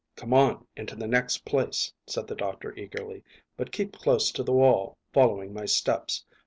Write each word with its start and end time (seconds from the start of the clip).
"Come 0.15 0.33
on 0.33 0.65
into 0.75 0.95
the 0.95 1.05
next 1.05 1.45
place," 1.45 1.93
said 2.07 2.25
the 2.25 2.33
doctor 2.35 2.73
eagerly; 2.75 3.23
"but 3.55 3.71
keep 3.71 3.93
close 3.93 4.31
to 4.31 4.41
the 4.41 4.51
wall, 4.51 4.97
following 5.13 5.53
my 5.53 5.65
steps. 5.65 6.25